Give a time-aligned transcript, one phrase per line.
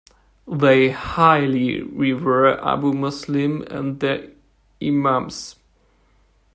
[0.51, 4.31] They highly revere Abu Muslim and their
[4.81, 5.57] imams.